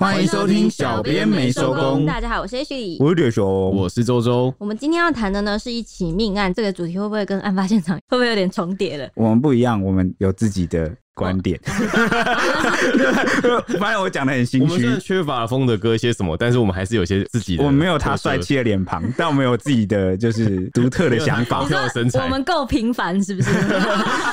[0.00, 2.06] 欢迎收听小编没收工。
[2.06, 4.54] 大家好，我是 H 李，我是熊，我是周周。
[4.56, 9.06] 我们今天要谈的呢是一起命案，这个主题会不会跟案发现场会不会有点重叠了？
[9.14, 10.90] 我们不一样，我们有自己的。
[11.14, 11.58] 观点，
[13.78, 14.64] 反正我讲的很心虚。
[14.64, 17.62] 我们虽然缺乏风的歌一些什么，但是我们还是有些自己的。
[17.64, 21.64] 我们没有他帅气的脸庞， 但我们有自己的就是独特的 想法。
[21.68, 23.50] 特身材，我们够平凡，是不是？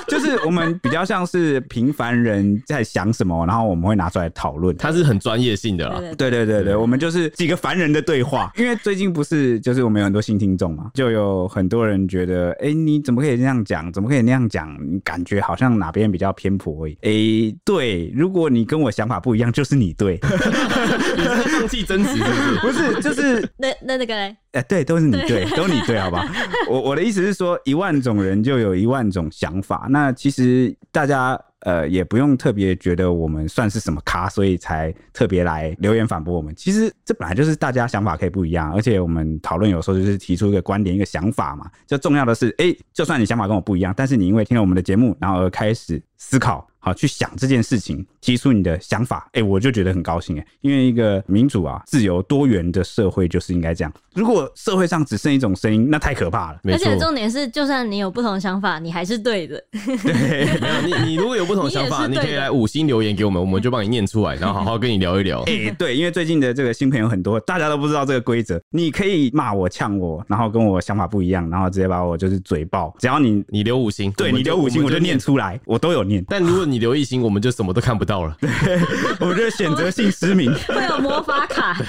[0.08, 4.76] 就是我们比较像是平凡人在想什么，然后我们会拿出来讨论。
[4.78, 6.00] 他是很专业性的啦。
[6.18, 8.50] 对对对对，我们就是几个凡人的对话。
[8.56, 13.92] 因为最近不是就是我们有很多新听众嘛，就有很多人觉得，哎，你怎么可以这样讲？
[13.92, 14.76] 怎么可以那样讲？
[14.82, 16.98] 你感觉好像哪边比较偏颇而已。
[17.02, 17.56] 哎。
[17.66, 20.18] 对，如果你跟我想法不一样，就是你对。
[20.24, 22.24] 你是放弃争执是
[22.62, 22.92] 不是？
[22.92, 24.36] 不是，就是 那那那个嘞？
[24.54, 26.26] 哎，对，都是你对， 都你对，好吧？
[26.70, 29.88] 我我的意思是说，一万种人就有一万种想法。
[29.90, 36.54] 那其实大家呃也不用特别觉得我们算是什么咖，所以才特别来留言反驳我们。
[36.56, 41.70] 其实这本来就是大家想法可以不一样，而且我们讨论有时候就是提出一个观点、一个想法嘛。
[41.86, 46.68] 就重要的是，哎，就算你想法跟我不一样，但是你因为听了我们的节目，然后而开始思考。
[46.88, 53.94] 好，去想这件事情，提出你的想法，哎、欸，我就觉得很高兴哎，因为一个民主啊、自由多元的社会就是应该这样。
[54.14, 56.60] 如果社会上只剩一种声音，那太可怕了。
[56.64, 59.62] 而且重点是，就算你有不同的想法，你还是对的。
[59.72, 65.42] 对， 没有你，你如果有不同的想法，你，你可以来五星留言给我们，我们就帮你念出来，然后好好跟你聊一聊。
[65.52, 68.60] 哎、欸，对，因为最近的这个新朋友很多，大家都不知道这个规则。
[68.72, 72.96] 你可以骂我、呛我，然后跟我想法不一样，然后直接把我就是嘴爆。
[72.98, 76.24] 只要你你留五星，对你留五星，我就念出来，我都有念。
[76.28, 77.52] 但如果你留一星，我们就。
[77.58, 78.50] 什么都看不到了，对，
[79.20, 81.74] 我觉得选择性失明 会有魔法卡，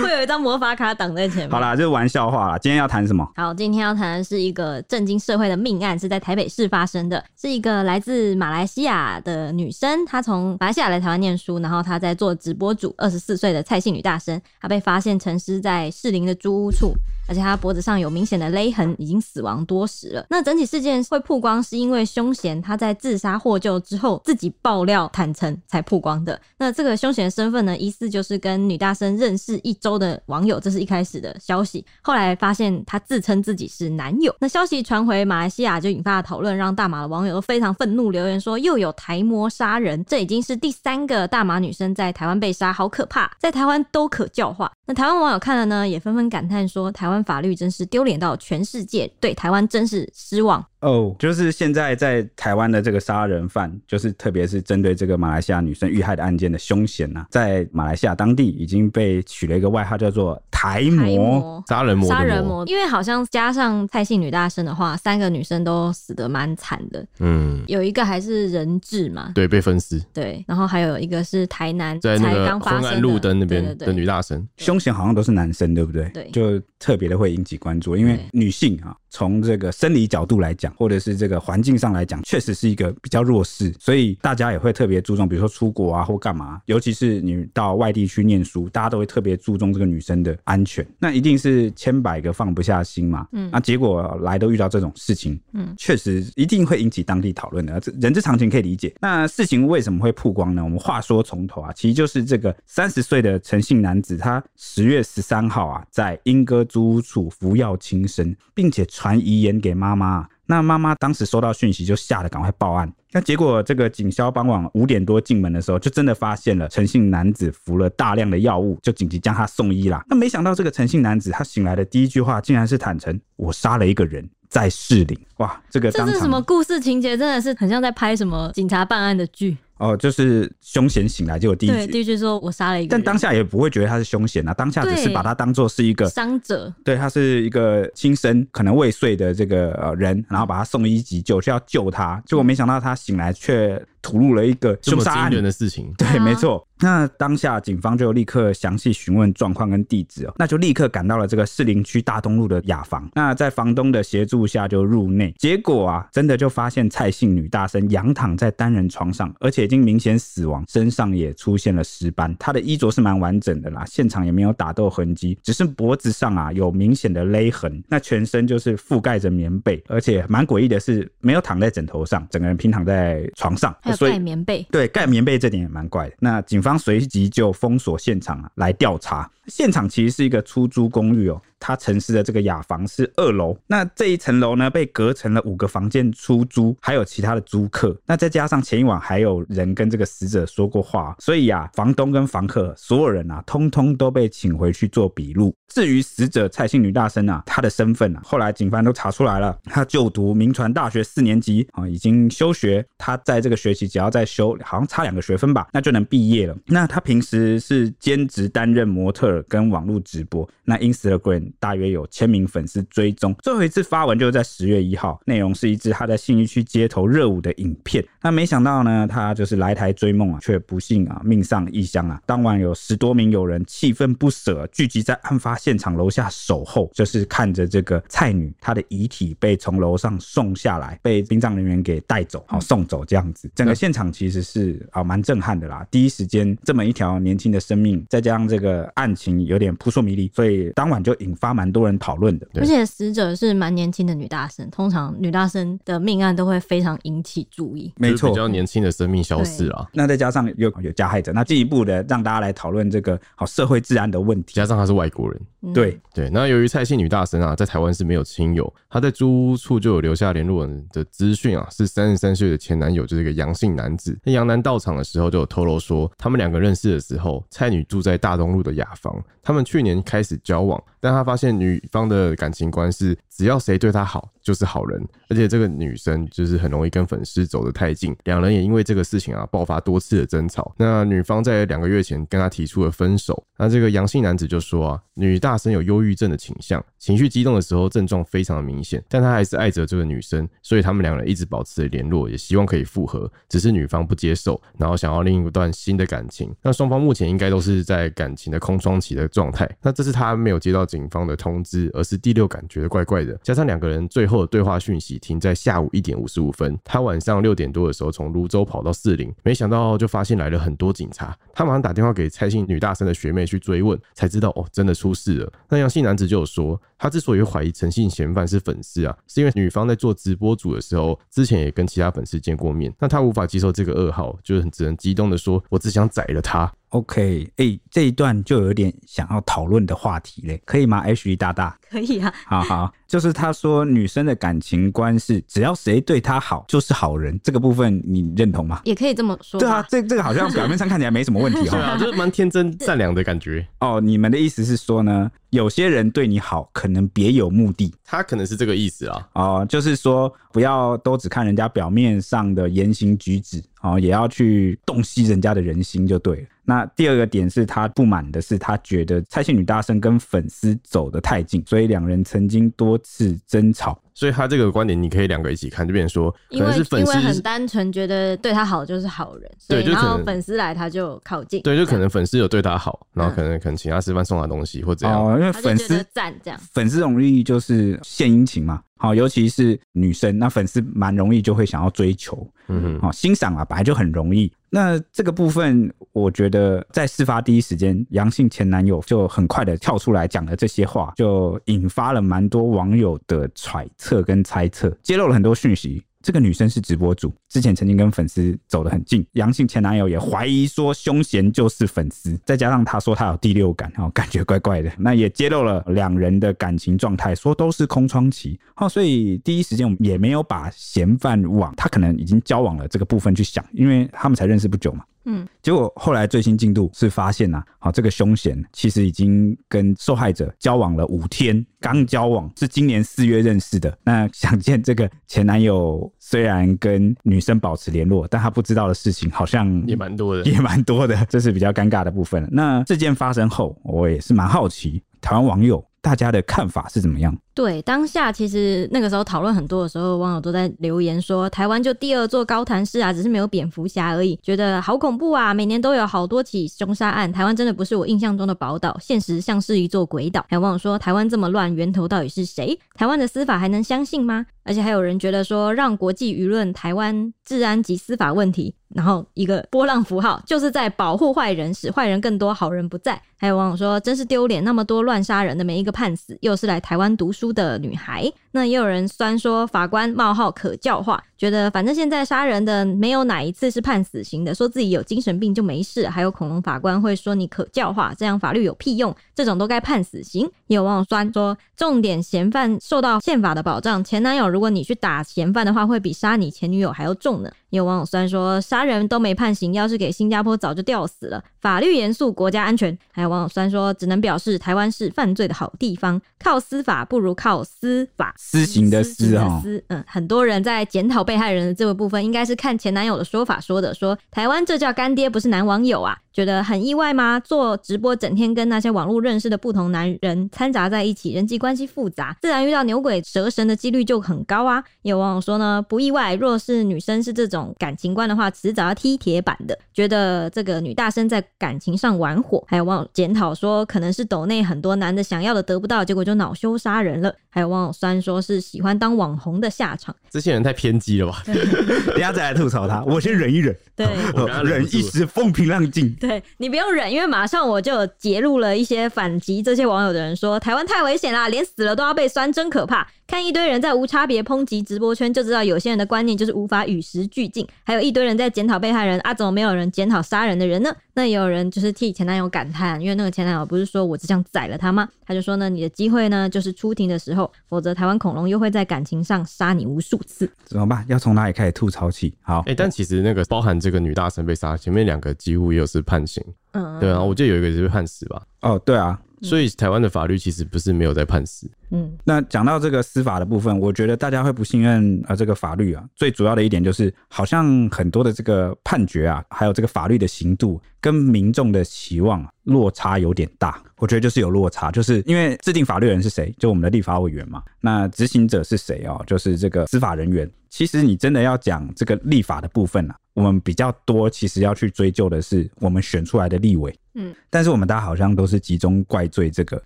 [0.00, 1.50] 会有一张魔法卡挡在前面。
[1.50, 2.58] 好啦，这是玩笑话啦。
[2.58, 3.28] 今天要谈什么？
[3.34, 16.92] 好，今天要谈的是一个震惊社会的命案，是在台北市发生的，是一个来自马来西亚的女生，她从马来西亚来台湾念书，然后她在做直播主，二十四岁的蔡姓女大生，她被发现沉尸在士林的租屋处，
[17.28, 20.24] 而且她脖子上有明显的勒痕，已经死亡多时了。
[20.30, 24.20] 那整体事件会曝光，是因为凶嫌他在自杀获救之后。
[24.24, 26.40] 自己爆料坦诚才曝光的。
[26.56, 31.84] 那这个凶嫌身份呢，疑似就是跟女大生认识一周的网友，这是一开始的消息。
[32.02, 34.34] 后来发现他自称自己是男友。
[34.40, 44.70] 那消息传回马来西亚，就引发了讨论，让大马的网友都非常愤怒，留言说又有台模杀人，这已经是第三个大马女生在台湾被杀，好可怕，在台湾都可教化。
[44.92, 50.60] 那台湾网友看了呢，也纷纷感叹说，台湾法律真是丢脸到全世界，对台湾真是失望。
[50.80, 62.08] 哦，oh, 就是现在在台湾的这个杀人犯，就是特别是针对这个马来西亚女生遇害的案件的凶嫌呐，在马来西亚当地已经被取了一个外号，叫做台魔杀人魔。
[62.08, 67.06] 杀人魔，因为好像加上蔡姓女大生的话，三个女生都死得蛮惨的。
[67.20, 70.02] 嗯，有一个还是人质嘛，对，被分尸。
[70.12, 76.08] 对，然后还有一个是台南在那个昏安路灯那边的女大生，凶嫌好像都是男生，对不对？
[76.10, 78.96] 对，就特别的会引起关注，因为女性啊。
[79.12, 90.84] 从这个生理角度来讲，或者是这个环境上来讲，确实是一个比较弱势，所以大家也会特别注重，比如说出国啊或干嘛，尤其是你到外地去念书，大家都会特别注重这个女生的安全。
[90.98, 93.28] 那一定是千百个放不下心嘛。
[93.32, 98.94] 嗯，那结果来都遇到这种事情，嗯，确实一定会引起当地讨论的，这人之常情可以理解。
[98.98, 100.64] 那事情为什么会曝光呢？
[100.64, 108.86] 我们话说从头啊，其实就是这个三十岁的陈姓男子，他十月十三号啊，在英歌租屋处服药轻生，并且。
[109.02, 112.92] 传遗言给妈妈，那妈妈当时收到讯息就吓得赶快报案。
[113.12, 120.04] 那结果这个警消傍晚五点多进门的时候，就真的发现了陈姓男子服了大量的药物，就紧急将他送医啦。
[120.08, 125.18] 那没想到这个陈姓男子他醒来的第一句话竟然是坦诚：我杀了一个人，在市里。
[125.36, 127.16] 哇，这个这是什么故事情节？
[127.16, 129.56] 真的是很像在拍什么警察办案的剧。
[129.78, 146.66] 哦，就是凶嫌醒来结果第一句，第一句说我杀了一个，但当下也不会觉得他是凶嫌啊，当下只是把他当做是一个伤者，对，他是一个轻生可能未遂的这个呃人，然后把他送医急救，需要救他，结果没想到他醒来却吐露了一个凶杀案的事情，对，没错。
[146.80, 176.16] 那当下警方就立刻详细询问状况跟地址哦，那就立刻赶到了这个士林区大东路的雅房，那在房东的协助下就入内，结果啊，真的就发现蔡姓女大生仰躺在单人床上，而且已经明显死亡，身上也出现了尸斑，她的衣着是蛮完整的啦，现场也没有打斗痕迹，只是脖子上啊有明显的勒痕，那全身就是覆盖着棉被，而且蛮诡异的是没有躺在枕头上，整个人平躺在床上，还有盖棉被，对，盖棉被这点也蛮怪的。
[176.20, 179.30] 那警方随即就封锁现场啊，来调查。
[179.46, 181.40] 现场其实是一个出租公寓哦。
[181.62, 187.96] 他城市的这个雅房是二楼，那这一层楼呢被隔成了五个房间出租，还有其他的租客。
[188.04, 195.54] 那再加上前一晚还有人跟这个死者说过话，所以啊，房东跟房客所有人啊，通通都被请回去做笔录。
[195.68, 202.84] 至于死者蔡姓女大生啊，她的身份啊，后来警方都查出来了，她就读铭传大学四年级啊，已经休学。
[202.98, 206.56] 她在这个学期只要再修，好像差两个学分吧，那就能毕业了。
[206.66, 213.34] 那她平时是兼职担任模特跟网络直播，那 Instagram 大约有千名粉丝追踪。
[213.42, 218.04] 最后一次发文就是在十月一号，内容是一支他在信义区街头热舞的影片。
[218.20, 222.20] 那没想到呢，他就是来台追梦啊，却不幸啊命丧异乡啊。
[222.26, 233.50] 当晚有十多名友人气愤不舍，聚集在案发现场楼下守候，就是看着这个蔡女她的遗体被从楼上送下来，被殡葬人员给带走，好送走这样子。
[233.54, 235.86] 整个现场其实是啊蛮震撼的啦。
[235.90, 242.46] 第一时间这么一条年轻的生命，再加上这个案情有点扑朔迷离，所以当晚就引发蛮多人讨论的。
[242.54, 247.92] 而且死者是蛮年轻的女大生，通常女大生的命案都会非常引起注意。
[247.96, 249.88] 没错，比较年轻的生命消失了。
[249.92, 254.54] 那再加上又有加害者，那进一步的让大家来讨论这个好社会治安的问题。
[254.54, 255.40] 加上他是外国人。
[255.72, 264.18] 对对，那由于蔡姓女大生啊，在台湾是没有亲友，她在租屋处就有留下联络人的资讯啊，是三十三岁的前男友，就是一个杨姓男子。
[264.24, 280.74] 那杨男到场的时候就有透露说，他们两个认识的时候，蔡女住在大东路的雅房，他们去年开始交往，但他发现女方的感情观是，只要谁对她好就是好人，而且这个女生就是很容易跟粉丝走得太近，两人也因为这个事情啊爆发多次的争吵。
[280.76, 296.50] 那女方在两个月前跟他提出了分手，那这个杨姓男子就说啊，女大大生有忧郁症的倾向，情绪激动的时候症状非常的明显，但他还是爱着这个女生，所以他们两人一直保持着联络，也希望可以复合，只是女方不接受，然后想要另一段新的感情。
[296.62, 299.70] 那双方目前应该都是在感情的空窗期的状态。
[299.82, 315.41] 那这是他没有接到警方的通知，而是第六感觉得怪怪的，加上两个人最后的对话讯息停在下午一点五十五分，他晚上六点多的时候从泸州跑到四零，没想到就发现来了很多警察，他马上打电话给蔡姓女大生的学妹去追问，才知道哦，真的出事了。
[315.68, 322.92] 那杨姓男子就有说，他之所以怀疑陈姓嫌犯是粉丝啊，是因为女方在做直播主的时候，之前也跟其他粉丝见过面。
[322.98, 332.30] 那他无法接受这个噩耗，就是只能激动的说：“我只想宰了他。” OK，哎、欸，这一段就有点想要讨论的话题嘞，可以吗？H 大大，可以啊。
[332.44, 338.82] 好好，就是他说女生的感情观是只要谁对她好就是好人，这个部分你认同吗？
[338.84, 339.58] 也可以这么说。
[339.58, 341.70] 对啊，这这个好像表面上看起来没什么问题哈。
[341.78, 343.66] 对啊，就是蛮天真善良的感觉。
[343.80, 345.30] 哦，你们的意思是说呢？
[345.48, 349.28] 有些人对你好，可能别有目的，他可能是这个意思啊。
[349.34, 356.42] 哦，就是说不要都只看人家表面上的言行举止，哦，也要去洞悉人家的人心就对了。
[356.64, 363.98] 那第二个点是他不满的是，他觉得蔡姓女大生跟粉丝走得太近，所以两人曾经多次争吵。
[364.14, 378.82] 所以他这个观点，你可以两个一起看，就变成说，可能是粉丝因为很单纯，觉得对他好就是好人，对，然后粉丝来他就靠近，对，就可能粉丝有对他好，然后可能可能请他吃饭送他东西或者怎样，哦，因为粉丝赞这样，粉丝容易就是献殷勤嘛。
[378.98, 384.52] 好，尤其是女生，那粉丝蛮容易就会想要追求，嗯哼，好欣赏啊，本来就很容易。
[384.74, 396.02] 那这个部分，我觉得在事发第一时间，杨姓前男友就很快的跳出来讲了这些话，就引发了蛮多网友的揣测跟猜测，揭露了很多讯息。
[396.22, 399.26] 这个女生是直播主，之前曾经跟粉丝走得很近。
[399.32, 404.90] 杨姓前男友也怀疑说凶嫌就是粉丝，再加上他说他有第六感，哦，感觉怪怪的。
[404.98, 408.58] 那也揭露了两人的感情状态，说都是空窗期。
[408.74, 415.04] 好，所以第一时间我们也没有把嫌犯往他可能已经交往了这个部分去想，因为他们才认识不久嘛。
[415.24, 423.96] 嗯，结果后来最新进度是发现呐、啊，好，这个凶嫌其实已经跟受害者交往了五天，刚交往是今年四月认识的。
[424.04, 432.48] 那想见这个前男友，虽然跟女生保持联络，但他不知道的事情好像也蛮多的，也蛮多的，这是比较尴尬的部分。
[432.50, 437.36] 那事件发生后，我也是蛮好奇，台湾网友大家的看法是怎么样？
[437.54, 445.52] 对，当下其实那个时候讨论很多的时候，网友都在留言说，台湾就第二座高谭市啊，只是没有蝙蝠侠而已，觉得好恐怖啊！
[445.52, 450.42] 每年都有好多起凶杀案，台湾真的不是我印象中的宝岛，现实像是一座鬼岛。
[450.48, 452.78] 还有网友说，台湾这么乱，源头到底是谁？
[452.94, 454.46] 台湾的司法还能相信吗？
[454.64, 463.20] 而且还有人觉得说，让国际舆论台湾治安及司法问题，然后一个波浪符号，就是在保护坏人，使坏人更多，好人不在。
[463.36, 471.24] 还有网友说，真是丢脸，那么多乱杀人的，没一个判死，又是来台湾读书书的女孩，那也有人酸说法官冒号可教化。
[471.42, 479.12] 觉得反正现在杀人的没有哪一次是判死刑的，说自己有精神病就没事，还有恐龙法官会说你可教化，这样法律有屁用？
[479.34, 480.48] 这种都该判死刑。
[480.68, 487.50] 也有网友酸说，重点嫌犯受到宪法的保障，前男友如果你去打嫌犯的话，会比杀你前女友还要重呢。
[487.70, 491.42] 也有网友酸说杀人都没判刑，要是给新加坡早就吊死了。
[491.60, 492.96] 法律严肃，国家安全。
[493.10, 498.32] 还有网友酸说只能表示台湾是犯罪的好地方，靠司法不如靠司法。
[498.38, 506.14] 私刑的私哈，嗯，很多人在检讨被被害人的这个部分，应该是看前男友的说法说的，说台湾这叫干爹，不是男网友啊。
[506.32, 507.38] 觉得很意外吗？
[507.40, 514.82] 做直播整天跟那些网络认识的不同男人掺杂在一起，人际关系复杂，自然遇到牛鬼蛇神的几率就很高啊。
[515.02, 519.78] 有网友说呢，不意外，若是女生是这种感情观的话，迟早要踢铁板的。
[519.92, 522.64] 觉得这个女大生在感情上玩火。
[522.66, 527.34] 还有网友检讨说，可能是抖内很多男的想要的得不到，结果就恼羞杀人了。
[527.50, 530.14] 还有网友酸说是喜欢当网红的下场。
[530.30, 531.42] 这些人太偏激了吧？
[531.44, 533.76] 等下再来吐槽他，我先忍一忍。
[533.94, 534.06] 对，
[534.64, 536.14] 忍一时风平浪静。
[536.22, 543.04] 对，你不用忍，因为马上我就截录了一些反击这些网友的人说，台湾太危险啦，连死了都要被酸，真可怕。
[543.32, 547.66] 看一堆人在无差别抨击直播圈，就知道有些人的观念就是无法与时俱进。
[547.82, 550.94] 还有一堆人在检讨被害人啊，怎么没有人检讨杀人的人呢？
[551.14, 555.08] 那也有人就是替前男友感叹，因为那个前男友不是说我只想宰了他吗？
[555.24, 560.46] 他就说呢，你的机会呢就是出庭的时候，否则台湾恐龙又会在感情上杀你无数次。
[560.66, 561.02] 怎么办？
[561.08, 562.34] 要从哪里开始吐槽起？
[562.42, 566.44] 好，哎、欸，但其实那个包含这个女大生被杀，前面两个几乎又是判刑。
[566.72, 568.42] 嗯，对啊，我记得有一个是判死吧？
[568.60, 571.70] 哦，对啊，所以台湾的法律其实不是没有在判死。
[571.90, 583.82] 嗯，那讲到这个司法的部分，我觉得大家会不信任啊这个法律啊，最主要的一点就是，好像很多的这个判决啊，还有这个法律的刑度，跟民众的期望落差有点大。
[583.98, 586.54] 我觉得就是有落差，就是因为制定法律的人是谁？
[586.58, 587.62] 就我们的立法委员嘛。
[587.80, 589.22] 那执行者是谁哦？
[589.26, 590.50] 就是这个司法人员。
[590.72, 596.98] 其实你真的要讲这个立法的部分啊，我们比较多其实要去追究的是我们选出来的立委。
[597.12, 599.76] 嗯，但是我们大家好像都是集中怪罪这个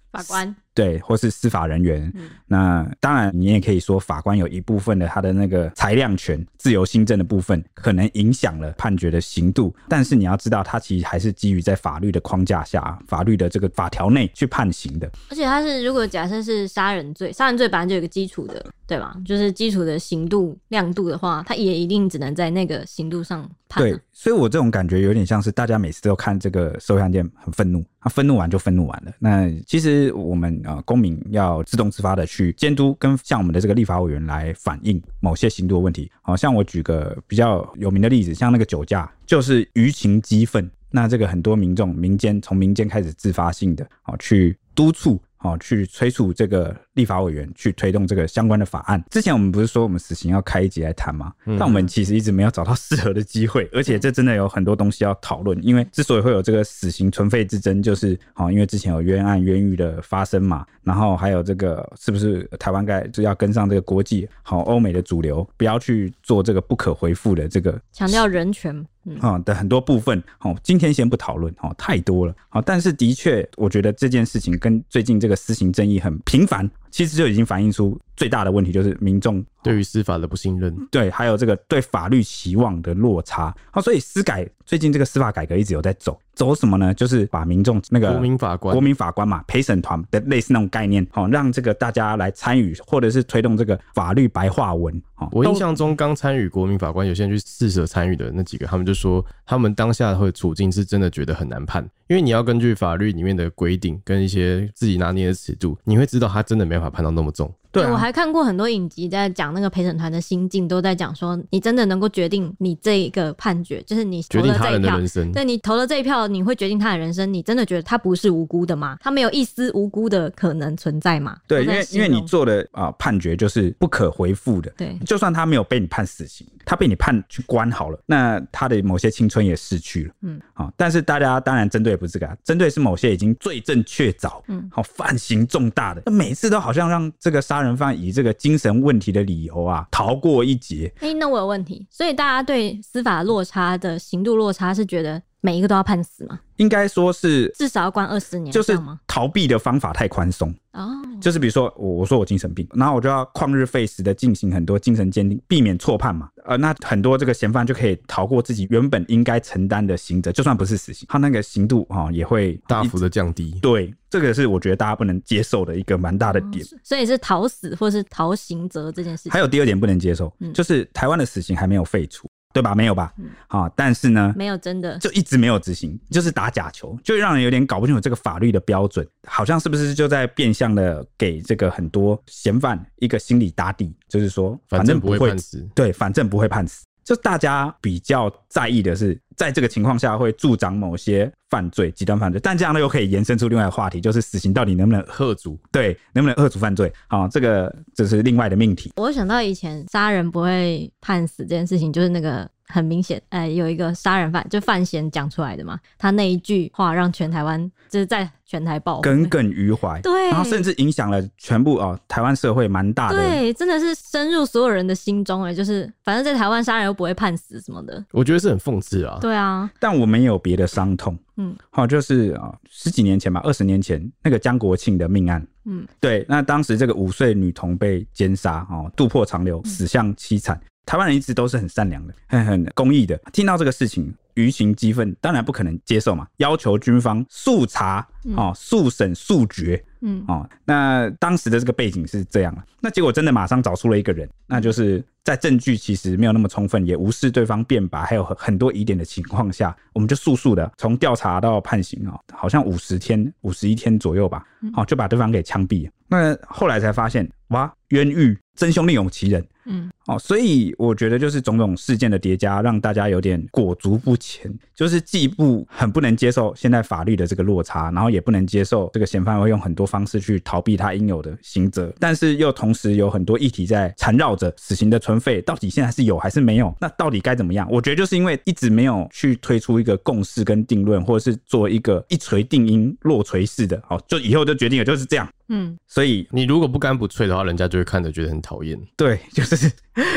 [0.12, 0.55] 法官。
[0.76, 9.75] 对，或是司法人员，嗯、那当然你也可以说法官有一部分的他的那个裁量权、自由新政的部分，可能影响了判决的刑度。
[9.88, 15.11] 但是你要知道，他其实还是基于在法律的框架下、法律的这个法条内去判刑的。
[15.30, 19.16] 而且他是如果假设是杀人罪，杀人罪本来就有个基础的，对吧？
[19.25, 23.83] 就是基础的刑度量度的话，他也一定只能在那个刑度上判。
[23.83, 29.13] 对，所以我这种感觉有点像是大家每次都看这个社会案件很愤怒，那愤怒完就愤怒完了。
[29.19, 30.47] 那其实我们。
[30.65, 36.11] 呃，公民要自动自发的去监督，跟向我们的这个立法委员来反映某些刑度的问题。
[36.23, 45.21] 好像我举个比较有名的例子，像那个酒驾，就是舆情激愤，那这个很多民众、民间从民间开始自发性的啊去督促。
[45.47, 49.03] 哦，去催促这个立法委员去推动这个相关的法案。
[49.11, 51.33] 之前我们不是说我们死刑要开一集来谈吗？
[51.45, 55.59] 但我们其实一直没有找到适合的机会，而且这真的有很多东西要讨论。
[55.65, 68.87] 因为之所以会有这个死刑存废之争，就是哦，因为之前有冤案冤狱的发生嘛，然后还有这个是不是台湾该就要跟上这个国际好欧美的主流，不要去做这个不可回复的这个强调人权。
[69.21, 86.19] 啊的很多部分，好，今天先不讨论，好，太多了，好，但是的确，我觉得这件事情跟最近这个私刑争议很频繁，其实就已经反映出最大的问题，就是民众对于司法的不信任，对，还有这个对法律期望的落差，好，所以司改最近这个司法改革一直有在走。
[86.35, 86.93] 走什么呢？
[86.93, 95.03] 就是把民众那个国民法官、国民法官嘛，陪审团的类似那种概念，好，让这个大家来参与，或者是推动这个法律白话文。
[95.33, 101.83] 我印象中刚参与国民法官，有些人去试着参与的那几个，他们就说，他们当下的处境是真的觉得很难判。
[102.09, 107.52] 因为你要根据法律里面的规定跟一些自己拿捏的尺度，你会知道他真的没办法判到那么重。
[107.73, 115.33] 对，啊、我还看过很多影集，在讲那个陪审团的心境，都在讲说，你真的能够决定你这一个判决，就是你投了这一票，决定他人的人生。
[115.33, 117.31] 对，你投了这一票，你会决定他的人生。
[117.31, 118.97] 你真的觉得他不是无辜的吗？
[119.02, 121.37] 他没有一丝无辜的可能存在吗？
[121.47, 124.73] 对，因为因为你做的啊、呃、判决就是不可回复的。
[124.76, 130.15] 对，就算他没有被你判死刑，他被你判去关好了，那他的某些青春也逝去了。
[130.21, 132.67] 嗯，好，但是大家当然针对不是这个，针对。
[132.67, 140.93] 是某些已经罪证确凿，嗯，好犯行重大的，那每次都好像让这个杀人犯以这个精神问题的理由啊逃过一劫。
[140.97, 146.41] 哎、欸，那我有问题，所以大家对司法落差的刑度落差是觉得每一个都要判死吗？
[146.57, 148.76] 应该说是至少要关二十年，就是
[149.07, 150.91] 逃避的方法太宽松哦。
[151.21, 156.29] 就是比如说我我说我精神病，然后我就要旷日费时的进行很多精神鉴定，避免错判嘛。
[156.47, 163.57] 呃，那很多这个嫌犯就可以逃过自己原本应该承担的刑责，就算不是死刑，他那个刑度哈也会大幅的降低。
[163.62, 166.65] 对，这个是我觉得大家不能接受的一个蛮大的点。
[166.65, 169.33] 哦，所以是逃死或是逃刑责这件事情。
[169.33, 172.29] 还有第二点不能接受，嗯，就是台湾的死刑还没有废除。
[172.57, 172.75] 对吧？
[172.75, 173.13] 没有吧？
[173.49, 186.85] 好、嗯，但是呢，没有真的，就一直没有执行，就是打假球，就让人有点搞不清楚这个法律的标准，好像是不是就在变相的给这个很多嫌犯一个心理打底，就是说反正不会，反正不会判死，对，反正不会判死。
[187.07, 195.57] 就大家比较在意的是，在这个情况下会助长某些犯罪、极端犯罪，但这样呢又可以延伸出另外一个话题，就是死刑到底能不能遏阻？
[195.71, 196.93] 对，能不能遏阻犯罪？
[197.07, 198.93] 啊，这个这是另外的命题。
[198.97, 202.51] 我想到以前杀人不会判死这件事情，就是那个。
[202.69, 205.79] 很明显，呃，有一个杀人犯，就范闲讲出来的嘛。
[205.99, 219.19] 他那一句话让全台湾就是在全台爆耿耿于怀，对，然后甚至影响了全部哦台湾社会蛮大的，对，真的是深入所有人的心中哎，就是反正在台湾杀人又不会判死什么的，我觉得是很讽刺啊。
[219.21, 230.57] 对啊，但我们也有别的伤痛，嗯，好，就是啊十几年前吧，二十年前那个江国庆的命案，嗯，对，那当时这个五岁女童被奸杀，哦，肚破长流，死相凄惨。
[230.57, 233.16] 嗯台湾人一直都是很善良的， 很很公益的。
[233.33, 255.90] 听到这个事情，于情激愤，当然不可能接受嘛，要求军方速查，哦，速审速决，嗯，哦，那当时的这个背景是这样，那结果真的马上找出了一个人，那就是在证据其实没有那么充分，也无视对方辩白，还有很多疑点的情况下，我们就速速的从调查到判刑啊，好像五十天、五十一天左右吧，好，就把对方给枪毙。
[256.09, 259.47] 那后来才发现，哇，冤狱真凶另有其人。
[259.69, 276.73] 嗯，哦，所以我觉得就是种种事件的叠加，让大家有点裹足不前，就是既不很不能接受现在法律的这个落差，然后也不能接受这个嫌犯会用很多方式去逃避他应有的刑责，但是又同时有很多议题在缠绕着死刑的存废，到底现在是有还是没有？
[276.81, 277.69] 那到底该怎么样？
[277.69, 285.28] 我觉得就是因为一直没有去推出一个共识跟定论，或者是做一个一锤定音、落锤式的，好，就以后就决定了就是这样。
[285.49, 288.79] 嗯，所以你如果不干不脆的话，人家就会看着觉得很讨厌。
[288.97, 289.71] 对，就是。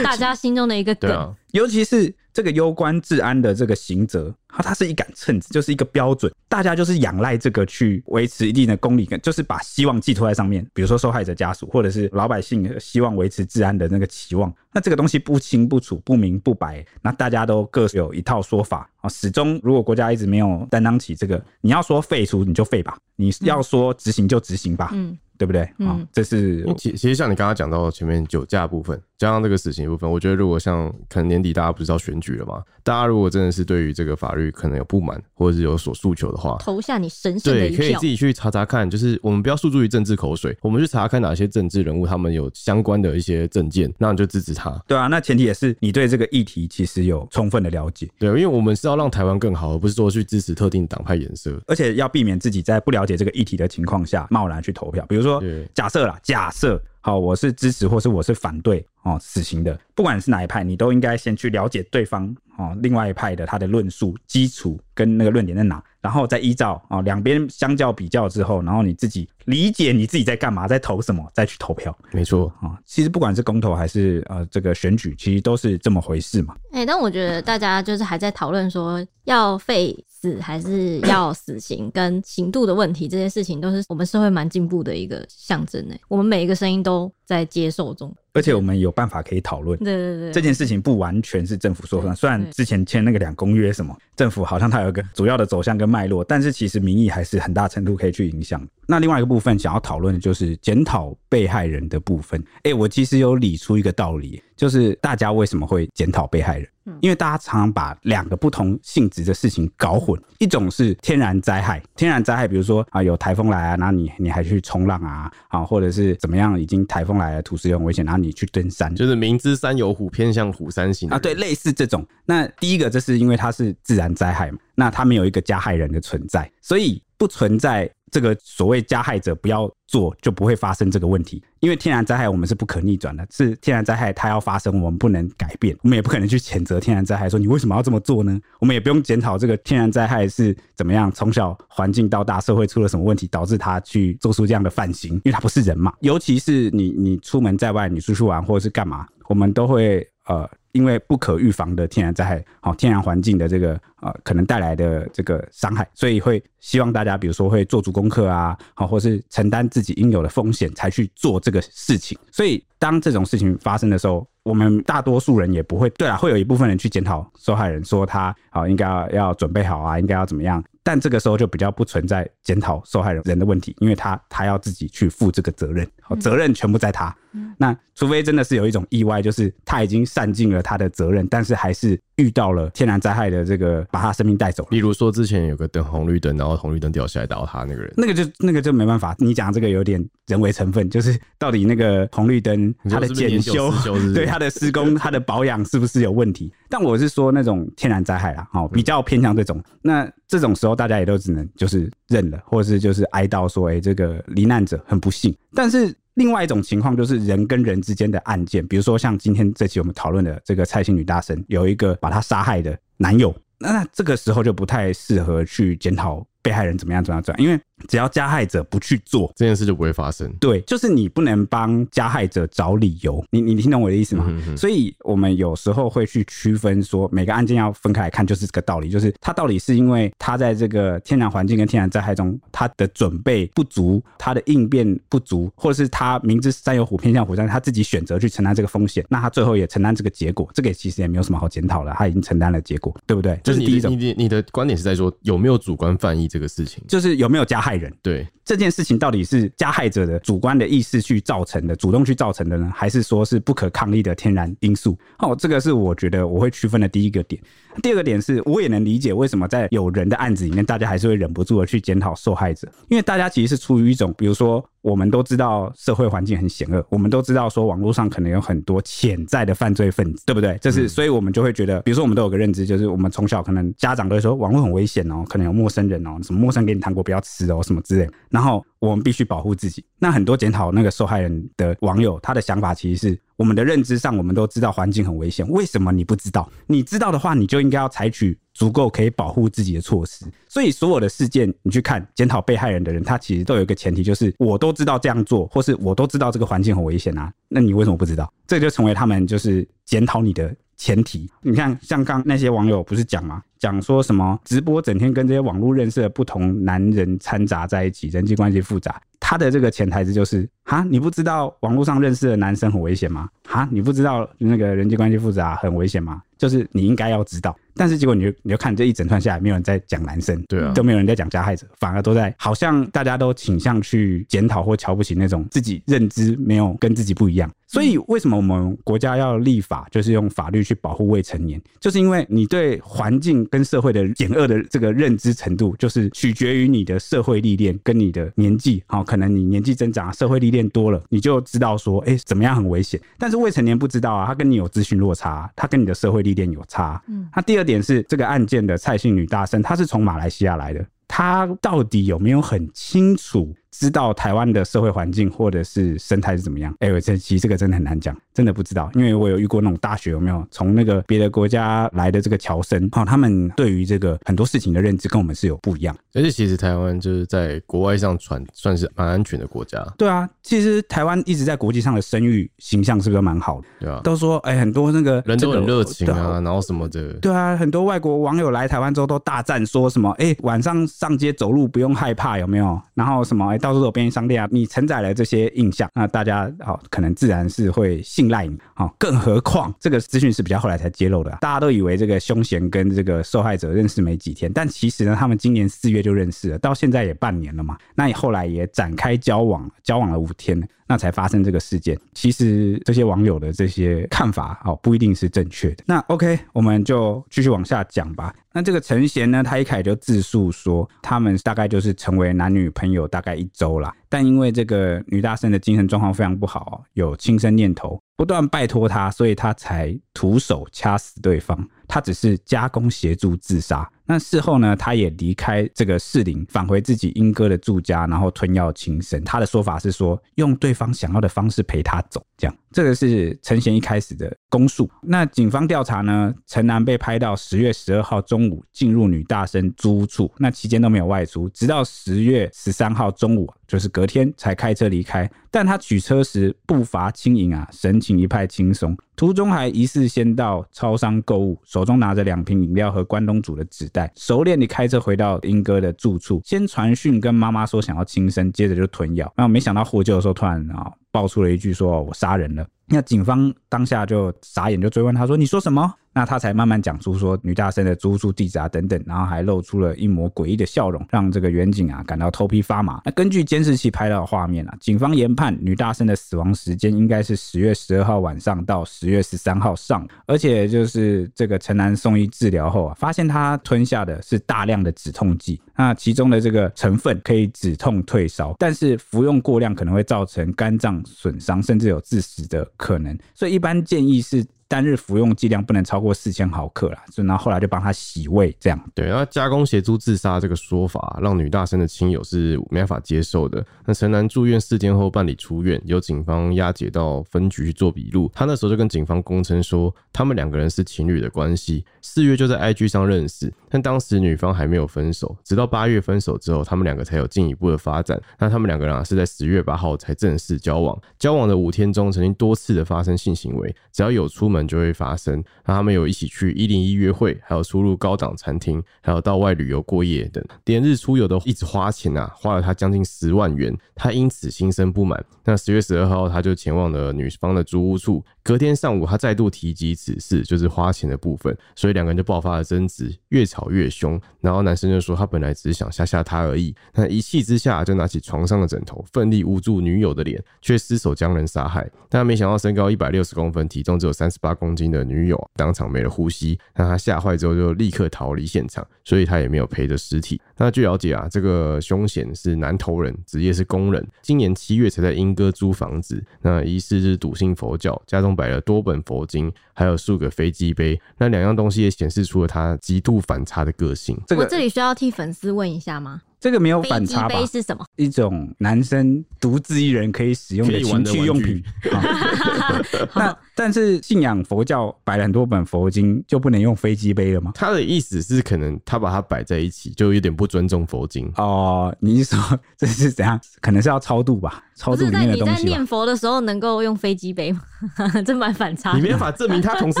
[0.02, 10.64] 大家心中的一个梗，啊、尤其是这个攸关治安的这个刑责，它它是一杆秤，就是一个标准，大家就是仰赖这个去维持一定的公理，就是把希望寄托在上面。
[10.72, 19.08] 比如说受害者家属，或者是老百姓希望维持治安的那个期望，那这个东西不清不楚、不明不白，那大家都各有一套说法啊。
[19.08, 24.90] 始终如果国家一直没有担当起这个，你要说废除你就废吧，你要说执行就执行吧。
[24.92, 25.66] 嗯对不对？
[25.78, 32.62] 嗯、哦，这是其其实像你刚刚讲到前面酒驾部分，加上这个死刑部分，我觉得如果像可能年底大家不是要选举了嘛？
[32.82, 37.78] 大家如果真的是对于这个法律可能有不满，或者是有所诉求的话，投下你神圣的一票。
[37.78, 44.70] 对，可以自己去查查看，就是我们不要诉诸于政治口水，我们去查查看哪些政治人物他们有相关的一些政见，那你就支持他。
[44.86, 48.08] 对啊，那前提也是你对这个议题其实有充分的了解。
[48.18, 55.04] 对，因为我们是要让台湾更好，而不是说去支持特定党派颜色，而且要避免自己在不了解这个议题的情况下贸然去投票。
[55.08, 55.27] 比如说，
[55.74, 56.18] 假设啦。
[56.22, 71.96] 假设好，我是支持或是我是反对哦死刑的，不管是哪一派，你都应该先去了解对方哦另外一派的他的论述基础跟那个论点在哪，然后再依照啊两边相较比较之后，然后你自己理解你自己在干嘛，在投什么，再去投票。
[72.12, 76.54] 没错啊，其实不管是公投还是呃这个选举，其实都是这么回事嘛。
[76.72, 79.96] 哎、欸，但我觉得大家就是还在讨论说要废。
[80.20, 85.94] 死还是要死刑跟刑度的问题，这些事情都是我们社会蛮进步的一个象征呢。
[86.08, 89.78] 我们每一个声音都在接受中，而且我们有办法可以讨论。
[89.80, 92.16] 对对对，这件事情不完全是政府说了算。
[92.16, 98.66] 虽然之前签那个两公约什么，政府好像它有一个主要的走向跟脉络，但是其实民意还是很大程度可以去影响。
[98.86, 102.42] 那另外一个部分想要讨论的就是检讨被害人的部分。
[102.62, 106.66] 哎，我其实有理出一个道理，就是大家为什么会检讨被害人？
[107.00, 122.06] 因为大家常常把两个不同性质的事情搞混，一种是天然灾害，天然灾害，比如说啊有台风来啊，然后你你还去冲浪啊，啊或者是怎么样，已经台风来了，土石流很危险，然后你去登山，就是明知山有虎，偏向虎山行啊，对，类似这种。
[122.24, 127.90] 那第一个，这是因为它是自然灾害嘛，那它没有一个加害人的存在，所以不存在。
[128.10, 131.42] 这个所谓加害者不要做，就不会发生这个问题。
[131.60, 138.40] 因为天然灾害我们是不可逆转的，是天然灾害它要发生，我们不能改变，我们也不可能去谴责天然灾害，说你为什么要这么做呢？
[138.60, 145.92] 我们也不用检讨这个天然灾害是怎么样，从小环境到大， 社会出了什么问题，导致他去做出这样的犯行，因为他不是人嘛。
[146.00, 150.48] 尤其是你你出门在外，你出去玩或者是干嘛，我们都会呃。
[150.72, 162.18] 因为不可预防的天然灾害，好，天然环境的这个呃可能带来的这个伤害，所以会希望大家比如说会做足功课啊，好，或是承担自己应有的风险才去做这个事情。
[162.30, 170.62] 所以当这种事情发生的时候，我们大多数人也不会，对啊，会有一部分人去检讨受害人，说他好应该要要准备好啊，应该要怎么样。
[170.82, 177.14] 但这个时候就比较不存在检讨受害人人的问题，因为他他要自己去负这个责任，好，责任全部在他。
[177.58, 184.66] 那除非真的是有一种意外，就是他已经善尽了他的责任，但是还是遇到了天然灾害的这个把他生命带走。
[184.70, 189.14] 例如说之前有个等红绿灯，然后红绿灯掉下来打到他那个人，那个就那个就没办法。
[189.18, 193.72] 你讲这个有点人为成分，就是到底那个红绿灯它的检修，
[194.14, 196.52] 对它的施工、 它的保养是不是有问题？
[196.68, 199.62] 但我是说那种天然灾害啦，哦，比较偏向这种。
[199.80, 205.34] 那这种时候大家也都只能就是认了，或者是就是哀悼说，哎，这个罹难者很不幸。
[205.54, 217.60] 但是另外一种情况就是人跟人之间的案件，比如说像今天这期我们讨论的这个蔡姓女大生，有一个把她杀害的男友，那这个时候就不太适合去检讨被害人怎么样怎么样怎么样，因为。
[217.86, 220.28] 只要加害者不去做这件事，就不会发生。
[220.40, 223.24] 对，就是你不能帮加害者找理由。
[223.30, 224.24] 你你听懂我的意思吗？
[224.26, 228.90] 嗯、哼哼，所以我们有时候会去区分说，每个案件要分开来看，就是这个道理。
[228.90, 240.50] 就是他到底是因为他在这个天然环境跟天然灾害中，他的准备不足，他的应变不足，或者是他明知山有虎，偏向虎山，他自己选择去承担这个风险，那他最后也承担这个结果。
[240.52, 243.38] 这个其实也没有什么好检讨了，他已经承担了结果，对不对？
[243.44, 243.92] 这是第一种。
[243.92, 247.92] 你你你的观点是在说有没有主观犯意这个事情，就是有没有加害人？
[248.02, 248.26] 对。
[248.44, 254.98] 这件事情到底是加害者的主观的意识去造成的，主动去造成的呢，还是说是不可抗力的天然因素？
[255.18, 257.42] 哦，这个是我觉得我会区分的第一个点。
[257.82, 264.64] 第二个点是，我也能理解为什么在有人的案子里面，大家还是会忍不住的去检讨受害者，因为大家其实是出于一种，比如说。
[264.80, 270.56] 我们都知道社会环境很险恶，我们都知道说网络上可能有很多潜在的犯罪分子，对不对？
[270.62, 279.84] 这是，所以我们就会觉得，比如说我们都有个认知，就是我们从小可能家长都会说网络很危险哦，可能有陌生人哦，什么陌生人给你糖果不要吃哦，什么之类，然后我们必须保护自己。
[279.98, 286.46] 那很多检讨那个受害人的网友，他的想法其实是，我们的认知上我们都知道环境很危险，为什么你不知道？
[286.66, 288.38] 你知道的话，你就应该要采取。
[288.58, 298.28] 足够可以保护自己的措施，所以所有的事件，你去看检讨被害人的人，他其实都有一个前提，就是我都知道这样做，或是我都知道这个环境很危险啊，那你为什么不知道？
[298.48, 301.30] 这就成为他们就是检讨你的前提。
[301.42, 303.42] 你看，像刚那些网友不是讲吗？
[303.58, 309.02] 讲说什么直播整天跟这些网络认识的不同男人掺杂在一起，人际关系复杂。
[309.18, 313.28] 他的这个潜台词就是：哈，你不知道网络上认识的男生很危险吗？
[313.44, 316.22] 哈，你不知道那个人际关系复杂很危险吗？
[316.38, 317.54] 就是你应该要知道。
[317.78, 327.48] 但是结果你就你就看这一整串下来，没有人在讲男生，对啊，都没有人在讲加害者，反而都在好像大家都倾向去检讨或瞧不起那种自己认知没有跟自己不一样。
[327.70, 338.82] 所以为什么我们国家要立法，就是用法律去保护未成年，就是因为你对环境跟社会的险恶的这个认知程度，就是取决于你的社会历练跟你的年纪。
[338.86, 342.98] 好，可能你年纪增长，社会历练多了，你就知道说，哎，怎么样很危险。
[343.18, 347.00] 但是未成年不知道啊，他跟你有资讯落差，他跟你的社会历练有差。
[347.06, 347.67] 嗯，他第二。
[347.68, 356.74] 点是这个案件的蔡姓女大生，她是从马来西亚来的，她到底有没有很清楚知道台湾的社会环境或者是生态是怎么样？
[356.80, 365.96] 哎，我这其实这个真的很难讲，真的不知道，因为我有遇过那种大学有没有从那个别的国家来的这个侨生，哦，他们对于这个很多事情的认知跟我们是有不一样。
[366.14, 369.80] 而且其实台湾就是在国外上传算是蛮安全的国家。
[369.96, 373.66] 对啊，其实台湾一直在国际上的声誉形象是不是蛮好的？
[373.78, 377.12] 对啊，都说哎，很多那个人都很热情啊，然后什么的。
[377.14, 382.80] 对啊，很多外国网友来台湾之后都大赞说什么哎，晚上上街走路不用害怕有没有？
[382.94, 388.58] 然后什么哎，到处都有便利商店啊，你承载了这些印象，那大家好可能自然是会信赖你。
[388.76, 400.68] 哦，更何况这个资讯是比较后来才揭露的，大家都以为这个凶嫌跟这个受害者认识没几天，但其实呢，他们今年四月就认识了，到现在也半年了嘛，那你后来也展开交往，交往了五天。
[400.88, 401.96] 那才发生这个事件。
[402.14, 405.84] 其实这些网友的这些看法哦，不一定是正确的。
[405.86, 408.34] 那 OK，我们就继续往下讲吧。
[408.52, 413.94] 那这个陈贤呢，他一开始就自述说，他们大概就是成为男女朋友大概一周啦。
[414.08, 421.68] 但因为这个女大生的精神状况非常不好，有轻生念头，不断拜托他，所以他才徒手掐死对方。
[421.86, 423.88] 他只是加工协助自杀。
[424.10, 429.22] 那事后呢，他也离开这个士林，返回自己英哥的住家，然后吞药轻生。
[429.22, 432.56] 他的说法是说，用对方想要的方式陪他走，这样。
[432.72, 434.90] 这个是陈贤一开始的供述。
[435.02, 445.30] 那警方调查呢，陈男被拍到十月十二号中午进入女大生租处，那期间都没有外出，直到十月十三号中午，就是隔天才开车离开。
[445.50, 448.96] 但他取车时步伐轻盈啊，神情一派轻松。
[449.16, 459.32] 途中还疑似先到超商购物，手中拿着两瓶饮料和关东煮的纸袋，熟练地开车回到英哥的住处，先传讯跟妈妈说想要轻生，接着就吞药。
[459.36, 473.00] 那没想到获救的时候，突然啊爆出了一句说：“我杀人了。”那警方当下就傻眼，就追问他说：“你说什么？”那他才慢慢讲出说女大生的租住地址啊等等，然后还露出了一抹诡异的笑容，让这个远警啊感到头皮发麻。
[473.04, 494.46] 那根据监视器拍到的画面啊，警方研判女大生的死亡时间应该是十月十二号晚上到十月十三号上午，而且就是这个陈南送医治疗后啊，发现他吞下的是大量的止痛剂，那其中的这个成分可以止痛退烧，但是服用过量可能会造成肝脏损伤，甚至有致死的可能，所以一般建议是。
[494.68, 498.78] 单日服用剂量不能超过四千毫克啦，所以然后来就帮他洗胃，这样。
[498.94, 503.64] 对，那加工协助自杀这个说法，让女大生的亲友是没法接受的。
[503.86, 508.30] 那陈男住院四天后办理出院，由警方押解到分局去做笔录。
[508.34, 518.20] 他那时候就跟警方供称说，他们两个人是情侣的关系，四月就在 IG 上认识，但当时女方还没有分手，直到八月分手之后，他们两个才有进一步的发展。
[518.38, 524.57] 那他们两个人啊，是在十月八号才正式交往，交往的五天中，曾经多次的发生性行为，只要有出门。
[524.66, 525.42] 就会发生。
[525.64, 533.76] 那他们有一起去一零一约会，还有出入高档餐厅，还有到外旅游过夜等，连日出游都一直花钱啊，花了他将近十万元。
[533.94, 535.22] 他因此心生不满。
[535.44, 538.24] 那十月十二号，他就前往了女方的租屋处。
[538.48, 544.18] 隔天上午，他再度提及此事，就是花钱的部分，所以两个人就爆发了争执，越吵越凶。
[544.40, 551.86] 然后男生就说他本来只是想吓吓她而已，那一气之下就拿起床上的枕头，奋力捂住女友的脸，却失手将人杀害。
[552.08, 560.40] 但没想到身高一百六十公分，体重只有三十八公斤的女友当场没了呼吸，那他吓坏之后就立刻逃离现场，所以他也没有陪着尸体。
[560.56, 568.37] 那据了解啊，这个凶嫌是南投人，职业是工人，今年七月才在莺歌租房子，那疑似是笃信佛教，家中。
[568.38, 574.16] 摆了多本佛经，还有数个飞机杯，那两样东西也显示出了他极度反差的个性。
[574.36, 576.22] 我这里需要替粉丝问一下吗？
[576.40, 577.28] 这个没有反差吧？
[577.28, 577.84] 飞机杯是什么？
[577.96, 581.62] 一种男生独自一人可以使用的情趣用品。
[583.14, 587.50] 那但是信仰佛教摆了很多本佛经，就不能用飞机杯了吗？
[587.54, 591.92] 他的意思是，可能他把它摆在一起，就有点不尊重佛经哦。
[591.98, 593.40] 你是说这是怎样？
[593.60, 594.62] 可能是要超度吧？
[594.76, 595.54] 超度里面的东西。
[595.54, 597.60] 你在念佛的时候能够用飞机杯吗？
[598.24, 598.94] 这蛮反差。
[598.94, 600.00] 你没办法证明他同时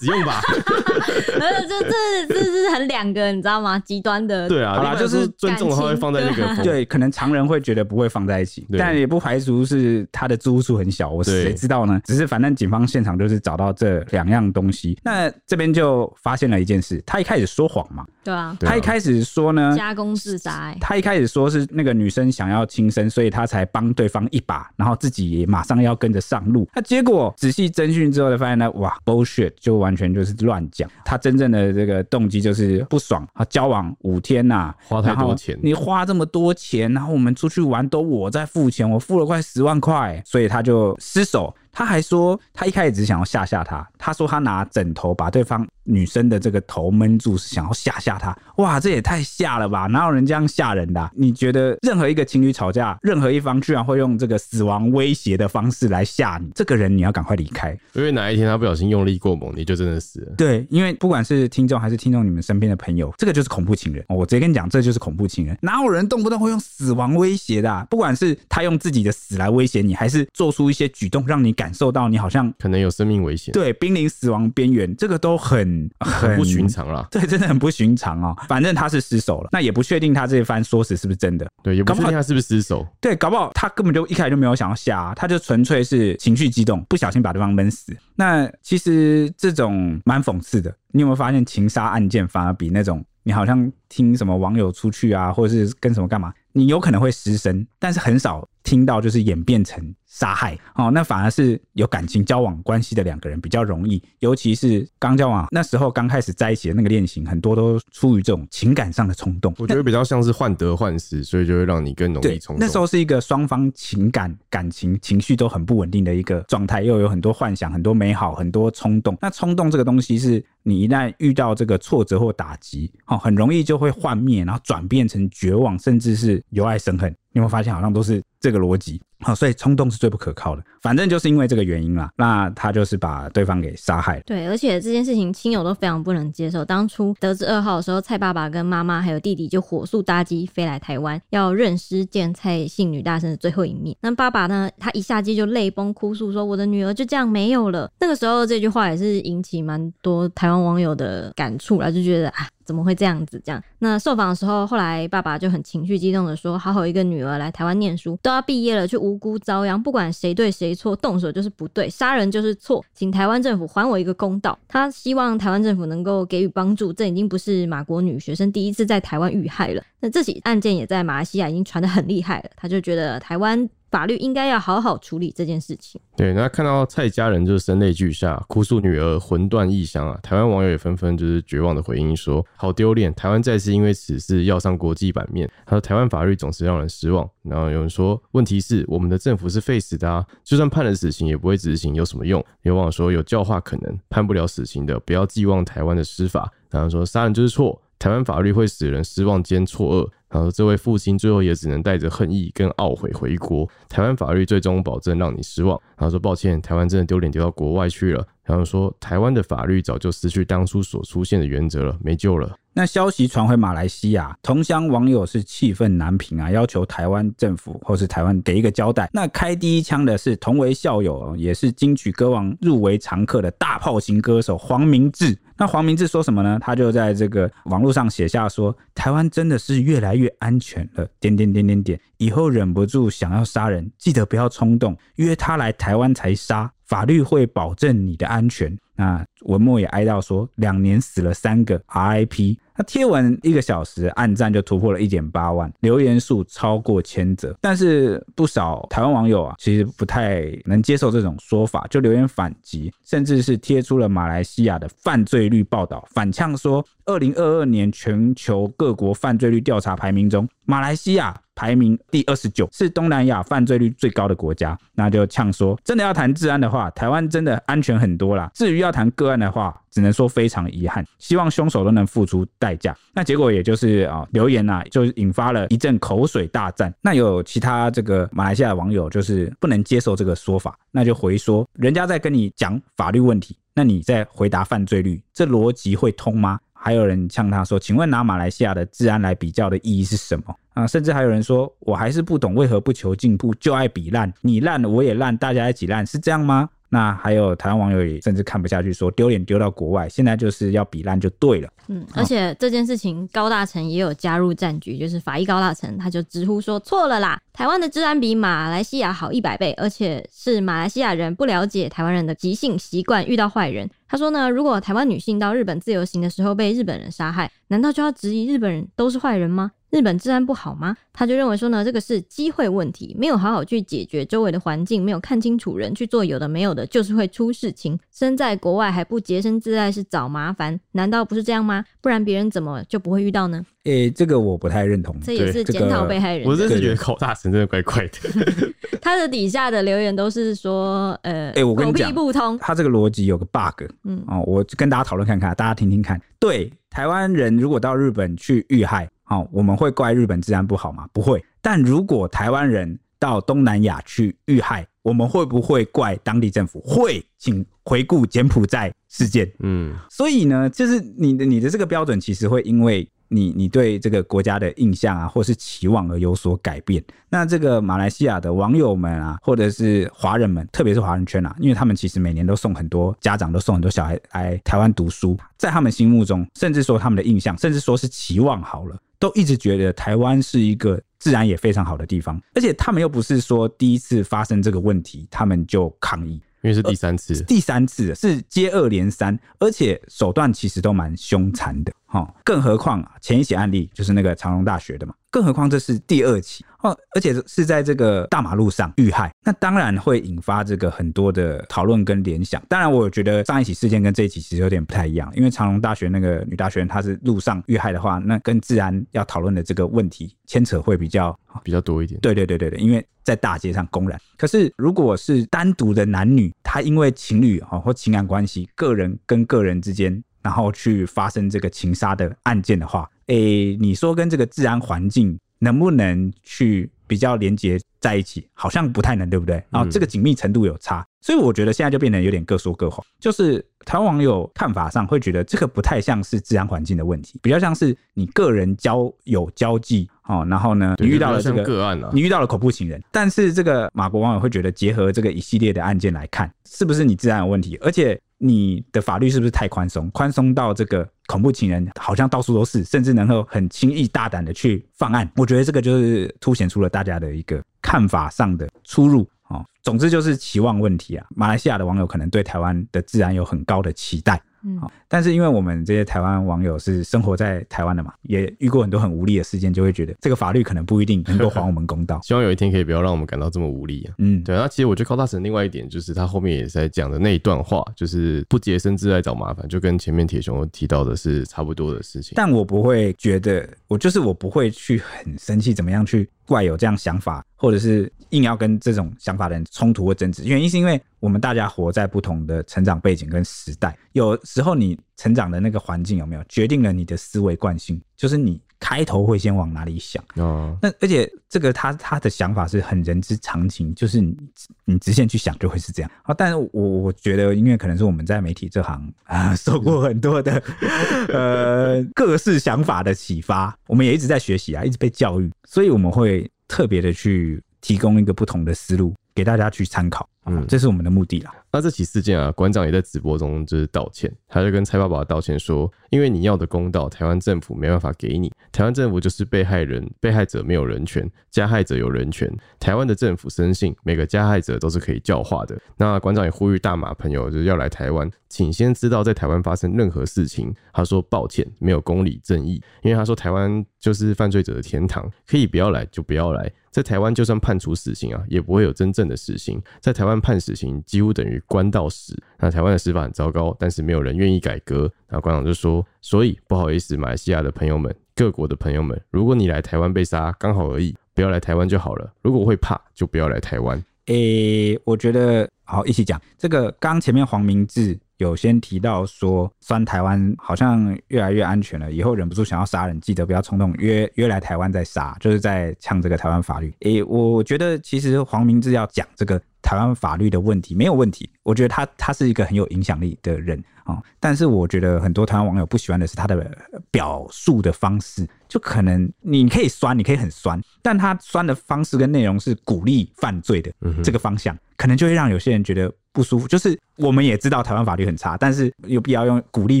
[0.00, 0.40] 使用吧？
[0.56, 3.78] 这这这是很两个，你知道吗？
[3.80, 4.48] 极端的。
[4.48, 6.13] 对啊，好啦，就是尊重的话会放。
[6.62, 12.00] 对，可能常人会觉得不会放在一起，但也不排除是他的租数很小，我谁知道呢？
[12.04, 36.03] 只是反正警方现场就是找到这两样东西，那这边就发现了一件事，他一开始说谎嘛，对啊，他一开始说呢，加工自杀，他一开始说是那个女生想要轻生，所以他才帮对方一把，然后自己也马上要跟着上路，那结果仔细侦讯之后才发现呢，哇，bullshit，就完全就是乱讲，他真正的这个动机就是不爽，他交往五天呐，花太多钱，你花。
[36.04, 41.54] 这么多钱，然后我们出去玩都我在付钱，我付了快十万块，所以他就失手。
[41.74, 43.86] 他还说，他一开始只想要吓吓他。
[43.98, 48.36] 他说他拿枕头把对方女生的这个头闷住，是想要吓吓他。
[48.56, 49.86] 哇，这也太吓了吧！
[49.86, 51.10] 哪有人这样吓人的啊？
[51.16, 56.48] 你觉得任何一个情侣吵架，任何一方居然会用这个死亡威胁的方式来吓你？
[56.54, 60.34] 这个人你要赶快离开，因为哪一天他不小心用力过猛，你就真的死了。
[60.36, 64.04] 对，因为不管是听众还是听众你们身边的朋友，这个就是恐怖情人。
[64.08, 65.58] 我直接跟你讲，这就是恐怖情人。
[65.60, 67.84] 哪有人动不动会用死亡威胁的啊？
[67.90, 71.63] 不管是他用自己的死来威胁你，还是做出一些举动让你感。
[71.64, 77.08] 感受到你好像可能有生命危险，对，濒临死亡边缘，这个都很很不寻常了。
[77.10, 78.36] 对，真的很不寻常哦。
[78.46, 81.46] 反正他是失手了，那也不确定他这一番说辞是不是真的。
[81.62, 82.86] 对，也不确定他是不是失手。
[83.00, 87.96] 对，搞不好他根本就一开始就没有想要下啊，他就纯粹是情绪激动，不小心把对方闷死。
[88.14, 90.70] 那其实这种蛮讽刺的。
[90.92, 99.94] 你有没有发现情杀案件反而比那种你好像听什么网友出去啊，或者是跟什么干嘛，你有可能会失身，但是很少听到就是演变成。
[100.06, 109.52] 杀害哦，那反而是有感情交往关系的两个人比较容易，尤其是刚交往那时候刚开始在一起的那个恋情，很多都出于这种情感上的冲动。
[109.58, 112.64] 我觉得比较像是患得患失，所以就会让你更容易冲动。
[112.64, 119.18] 那时候是一个双方情感、感情、情绪都很不稳定的一个状态，又有很多幻想、很多美好、很多冲动。
[119.20, 127.14] 那冲动这个东西，是你一旦遇到这个挫折或打击，哦，很容易就会幻灭，然后转变成绝望，甚至是由爱生恨。
[127.32, 128.22] 你会发现好像都是。
[128.44, 129.00] 这个逻辑。
[129.20, 130.62] 好，所以冲动是最不可靠的。
[130.82, 134.22] 反正就是因为这个原因啦，那他就是把对方给杀害了。
[134.26, 136.62] 对，而且这件事情亲友都非常不能接受。
[136.62, 143.96] 当初得知噩耗的时候，蔡爸爸跟妈妈还有弟弟就火速搭机飞来台湾，要认尸见蔡姓女大生的最后一面。
[144.02, 152.46] 那爸爸呢，他一下机就泪崩哭诉说：“我的女儿就这样没有了。”那个时候这句话也是引起蛮多台湾网友的感触啦，就觉得啊。
[152.64, 153.40] 怎么会这样子？
[153.44, 166.92] 这样，那受访的时候，后来爸爸就很情绪激动的说：“好好一个女儿来台湾念书，都要毕业了，却无辜遭殃，不管谁对谁错，动手就是不对，杀人就是错，请台湾政府还我一个公道。”他希望台湾政府能够给予帮助。
[166.92, 172.50] 这已经不是马国女学生第一次在台湾遇害了，那这起案件也在马来西亚已经传得很厉害了。
[172.56, 173.68] 他就觉得台湾。
[173.94, 176.00] 法律应该要好好处理这件事情。
[176.16, 180.18] 对，那看到蔡家人就是声泪俱下，哭诉女儿魂断异乡啊！
[180.20, 203.68] 台湾网友也纷纷就是绝望的回应说：“好丢脸，台湾再次因为此事要上国际版面。”他说：“台湾法律总是让人失望。”然后有人说：“问题是我们的政府是废死的啊，就算判了死刑也不会执行，有什么用？”有网友说：“有教化可能，判不了死刑的，不要寄望台湾的司法。”然后说：“杀人就是错，台湾法律会使人失望兼错愕。”然后这位父亲最后也只能带着恨意跟懊悔回国。
[203.88, 205.80] 台湾法律最终保证让你失望。
[205.96, 208.26] 然后说抱歉，台湾真的丢脸丢到国外去了。
[208.42, 212.52] 然后说台湾的法律早就失去当初所出现的原则了，没救了。
[212.76, 219.08] 那消息传回马来西亚，同乡网友是气愤难平啊，要求台湾政府或是台湾给一个交代。
[219.12, 225.38] 那开第一枪的是同为校友，也是金曲歌王入围常客的大炮型歌手黄明志。
[225.56, 226.58] 那黄明志说什么呢？
[226.60, 238.76] 他就在这个网络上写下说：“台湾真的是越来越越安全了。”点点点点点，以后忍不住想要杀人，记得不要冲动，约他来台湾才杀，法律会保证你的安全。
[238.96, 247.56] 那文末也哀悼说：“两年死了三个，RIP。”那贴文一个小时，按赞就突破了一点八万，留言数超过千则。
[247.60, 264.76] 但是不少台湾网友啊，其实不太能接受这种说法，就留言反击，甚至是贴出了马来西亚的犯罪率报道，反呛说，二零二二年全球各国犯罪率调查排名中，马来西亚排名第二十九，是东南亚犯罪率最高的国家。
[264.94, 268.50] 那就呛说，真的要谈治安的话，台湾真的安全很多啦。
[268.54, 272.96] 至于要谈个案的话，只能说非常遗憾，希望凶手都能付出代价。
[273.12, 276.92] 那结果也就是啊，留言啊，就引发了一阵口水大战。
[277.00, 286.58] 那有其他这个马来西亚网友就是不能接受这个说法，那就回说，人家在跟你讲法律问题，那你在回答犯罪率，这逻辑会通吗？
[286.72, 290.86] 还有人呛他说，请问拿马来西亚的治安来比较的意义是什么啊？
[290.86, 296.68] 甚至还有人说，我还是不懂为何不求进步，就爱比烂，你烂了我也烂，大家一起烂，是这样吗？
[296.90, 301.68] 那还有台湾网友也甚至看不下去，说丢脸丢到国外，现在就是要比烂就对了。
[301.88, 313.90] 嗯，而且这件事情高大成也有加入战局，就是法医高大成，他就直呼说错了啦，台湾的治安比马来西亚好一百倍，而且是马来西亚人不了解台湾人的习性习惯，遇到坏人。
[314.06, 319.72] 他说呢，如果台湾女性到日本自由行的时候被日本人杀害，难道就要质疑日本人都是坏人吗？
[319.94, 320.96] 日本治安不好吗？
[321.12, 327.96] 他就认为说呢，这个是机会问题，没有好好去解决周围的环境，没有看清楚人，去做有的没有的，就是会出事情。
[328.12, 331.84] 身在国外还不洁身自爱是找麻烦，难道不是这样吗？
[332.00, 333.64] 不然别人怎么就不会遇到呢？
[333.84, 335.14] 诶、欸，这个我不太认同。
[335.20, 336.48] 这也是检讨被害人。
[336.48, 338.18] 我真是觉得口大神真的怪怪的。
[339.00, 342.58] 他的底下的留言都是说，呃，诶、欸，我跟你讲，狗屁不通。
[342.58, 346.20] 他这个逻辑有个 bug，嗯，哦，我跟大家讨论看看，大家听听看。
[346.40, 349.08] 对，台湾人如果到日本去遇害。
[349.24, 351.08] 好，我们会怪日本治安不好吗？
[351.12, 351.44] 不会。
[351.60, 356.80] 但如果台湾人到东南亚去遇害，我们会不会怪当地政府？
[356.80, 359.50] 会，请回顾柬埔寨事件。
[359.60, 363.08] 嗯，所以呢，就是你的你的这个标准，其实会因为。
[363.28, 367.02] 你你对这个国家的印象啊，或是期望而有所改变。
[367.28, 382.38] 那这个马来西亚的网友们啊，或者是华人们，特别是华人圈啊，因为他们其实每年都送很多家长都送很多小孩来台湾读书，在他们心目中，甚至说他们的印象，甚至说是期望好了，都一直觉得台湾是一个自然也非常好的地方。
[382.54, 386.32] 而且他们又不是说第一次发生这个问题，他们就抗议。
[386.60, 392.34] 因为是第三次，第三次是接二连三，而且手段其实都蛮凶残的，哈。
[392.44, 402.62] 更何况啊，前一起案例就是那个长隆大学的嘛，更何况这是第二起哦，而且是在这个大马路上遇害，那当然会引发这个很多的讨论跟联想。
[402.68, 412.20] 当然，我觉得上一起事件跟这一起其实有点不太一样，因为长隆大学那个女大学生她是路上遇害的话，那跟治安要讨论的这个问题牵扯会比较比较多一点。
[412.20, 413.04] 对对对对对，因为。
[413.24, 429.54] 在大街上公然，可是如果是单独的男女，他因为情侣哈或情感关系，个人跟个人之间，然后去发生这个情杀的案件的话，诶，你说跟这个治安环境能不能去比较连接在一起，好像不太能，对不对？
[429.70, 433.02] 然后这个紧密程度有差，所以我觉得现在就变得有点各说各话。
[433.18, 443.02] 就是台湾网友看法上会觉得这个不太像是治安环境的问题，比较像是你个人交友交际哦，然后呢，你遇到了这个个案，你遇到了恐怖情人。
[443.10, 447.78] 但是这个马国网友会觉得，结合这个一系列的案件来看，是不是你治安有问题？
[447.80, 450.10] 而且你的法律是不是太宽松？
[450.10, 455.30] 宽松到这个恐怖情人好像到处都是，甚至能够很轻易大胆的去犯案。
[455.36, 459.28] 我觉得这个就是凸显出了大家的一个看法上的出入。
[459.48, 461.26] 哦，总之就是期望问题啊。
[461.34, 464.40] 马来西亚的网友可能对台湾的治安有很高的期待。
[464.64, 472.20] 嗯，但是因为我们这些台湾网友是生活在台湾的嘛，也遇过很多很无力的事件，就会觉得这个法律可能不一定能够还我们公道。
[472.22, 474.14] 希望有一天可以不要让我们感到这么无力啊。
[474.18, 474.56] 嗯，对。
[474.56, 482.32] 那其实我觉得高大成另外一点就是他后面也在讲的那一段话，就是不洁身自爱找麻烦，就跟前面铁雄提到的是差不多的事情。
[482.36, 490.44] 但我不会觉得，我就是我不会去很生气，怎么样去怪有这样想法，或者是硬要跟这种想法的人冲突或争执。
[490.44, 500.22] 原因是因为我们大家活在不同的成长背景跟时代，有时候你成长的那个环境有没有决定了你的思维惯性，就是你开头会先往哪里想。
[500.36, 504.36] 哦，那而且这个他他的想法是很人之常情，就是你
[504.84, 506.34] 你直线去想就会是这样啊。
[506.36, 510.62] 但是我我觉得，因为可能是我们在媒体这行啊，受过很多的
[511.32, 520.28] 呃各式想法的启发，我们也一直在学习啊，一直被教育，所以我们会特别的去提供一个不同的思路给大家去参考。
[520.46, 521.54] 嗯，这是我们的目的啦。
[521.72, 528.52] 那这起事件啊，馆长也在直播中就是道歉，他就跟蔡爸爸道歉说，因为你要的公道，台湾政府没办法给你。
[528.70, 532.50] 台湾政府就是被害人，被害者没有人权，加害者有人权。
[532.78, 535.76] 台湾的政府深信每个加害者都是可以教化的。
[535.96, 546.70] 那馆长也呼吁大马朋友就是要来台湾，请先知道在台湾发生任何事情，他说抱歉，没有公理正义，因为他说台湾就是犯罪者的天堂，可以不要来就不要来。
[546.92, 550.33] 在台湾就算判处死刑啊，也不会有真正的死刑，在台湾。
[550.40, 552.36] 判死刑几乎等于关到死。
[552.58, 555.10] 那台湾的司法很糟糕，但是没有人愿意改革。
[555.28, 562.32] 那馆长就说：“所以不好意思，马来西亚的朋友们，各国的朋友们，如果你来台湾被杀，刚好而已，不要来台湾就好了。
[562.42, 566.90] 如果会怕，就不要来台湾。”诶，我觉得好，一起讲这个。
[566.92, 576.94] 刚前面黄明志有先提到说，酸台湾好像越来越安全了，以后忍不住想要杀人，记得不要冲动，约约来台湾再杀，就是在呛这个台湾法律。
[577.00, 579.60] 诶，我觉得其实黄明志要讲这个。
[579.84, 584.22] 台湾法律的问题没有问题，我觉得他他是一个很有影响力的人啊、哦。
[584.40, 586.70] 但是我觉得很多台湾网友不喜欢的是他的
[587.10, 593.92] 表述的方式，就可能你可以酸，你可以很酸，但他酸的方式跟内容是鼓励犯罪的
[594.22, 596.68] 这个方向，可能就会让有些人觉得不舒服。
[596.68, 600.00] 就是我们也知道台湾法律很差，但是有必要用鼓励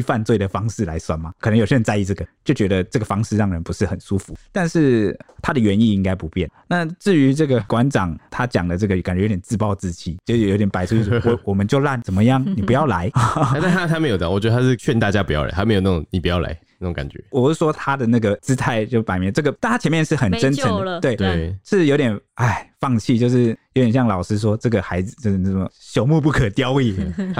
[0.00, 1.32] 犯罪的方式来酸吗？
[1.40, 4.36] 可能有些人在意这个，就觉得这个方式让人不是很舒服。
[4.52, 6.50] 但是他的原意应该不变。
[6.68, 9.74] 那至于这个馆长他讲的这个，感觉有点自暴。
[9.74, 10.94] 自弃，就有点摆出。
[11.24, 12.44] 我我们就烂怎么样？
[12.54, 13.10] 你不要来。
[13.60, 17.22] 但他他没有的，我觉得他是劝大家不要来，他没有那种你不要来那种感觉。
[17.30, 26.92] 我是说他的那个姿态就摆明这个，但他前面是很真诚的，对对，是有点哎放弃，就是有点像老师说这个孩子就是什么朽木不可雕也，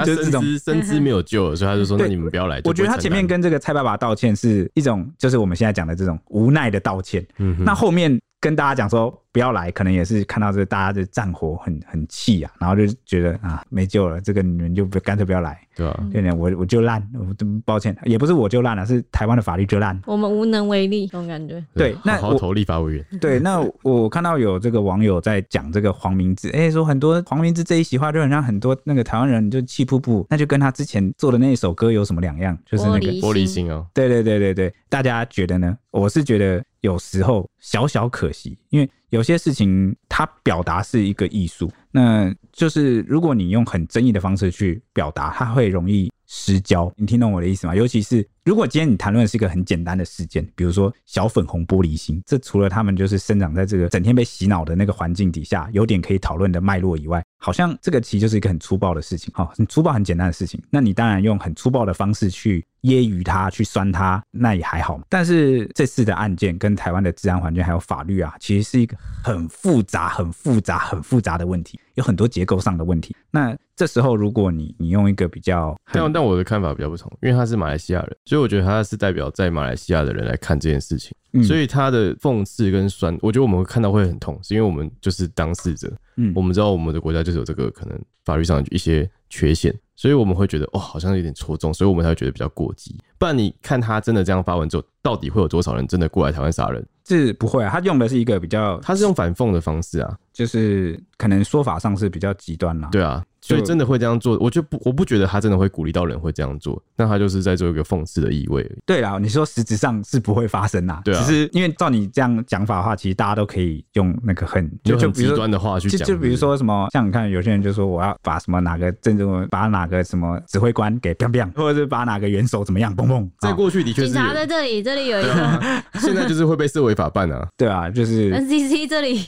[0.05, 2.61] 就是这种深知没有救了，所以他就说那你们不要来。
[2.63, 7.25] 我觉得他前面跟这个蔡爸爸道歉是一种，就是我们现在讲的这种无奈的道歉。
[7.37, 8.17] 嗯，那后面。
[8.41, 17.27] 跟大家讲说不要来，可能也是看到这大家的战火很很气啊，然后就觉得啊没救了，这个你们就不干脆不要来，对我我就烂，我
[17.65, 21.61] 抱歉，也不是我就烂了，是台湾的法律就烂，我们无能为力，这种感觉。
[21.73, 23.05] 对，那好好投立法委员。
[23.19, 32.57] 对，那我看到有这个网友在讲这个黄明志，哎、欸，说很多黄明志这一席话就很像很多那个台湾人就气噗噗，那就跟他之前做的那一首歌有什么两样？
[32.65, 33.85] 就是那个玻璃心哦。
[33.93, 35.77] 对对对对对，大家觉得呢？
[35.91, 36.63] 我是觉得。
[36.81, 46.91] 有时候小小可惜，因为有些事情它表达是一个艺术，那就是如果你用很争议的方式去表达，它会容易失焦。
[46.97, 47.73] 你听懂我的意思吗？
[47.73, 60.61] 尤其是如果今天你谈论的是一个很简单的事件，比如说小粉红玻璃心，这除了他们就是生长在这个整天被洗脑的那个环境底下，有点可以讨论的脉络以外，好像这个其实就是一个很粗暴的事情，好，很粗暴、很简单的事情。
[60.69, 62.63] 那你当然用很粗暴的方式去。
[62.85, 65.01] 揶揄他，去酸他，那也还好。
[65.09, 73.15] 但是这次的案件跟台湾的治安环境还有法律啊，其实是一个很复杂、很复杂、很复杂的问题，有很多结构上的问题。
[73.31, 75.75] 那这时候，如果你你用一个比较……
[75.91, 81.15] 但但我的看法比较不同，因为他是马来西亚人，所以我觉得他是代表在马来西亚的人来看这件事情。
[81.33, 85.91] 嗯，所以他的讽刺跟酸，我觉得我们会看到会很痛，是因为我们就是当事者。
[86.15, 89.73] 嗯，我们知道我们的国家就是有这个可能法律上一些缺陷。
[89.97, 92.97] 所以我们会觉得哦，好像有点戳中，所以我们才会觉得比较过激。
[93.17, 96.85] 不然你看他真的这样发文之后，到底会有多少人真的过来台湾杀人？
[97.03, 102.89] 这不会啊，他用的是一个比较，他是用反讽的方式啊，就是可能说法上是比较极端啦。
[102.91, 103.23] 对啊。
[103.47, 108.69] 所以真的会这样做，我就不，我不觉得他真的会鼓励到人会这样做，那他就是在做一个讽刺的意味。
[108.85, 123.29] 对啦，你说实质上是不会发生啦，对啊，只是因为照你这样讲法的话，其实大家都可以用那个很就就极端的话去讲，就比如说什么，像你看有些人就说我要把什么哪个政治，把哪个什么指挥官给砰砰，或者是把哪个元首怎么样砰砰。
[123.39, 125.61] 在过去的确是警察在这里，这里有一个，
[125.99, 127.47] 现在就是会被视为法办啊。
[127.57, 129.25] 对啊，就是 NCC 这里，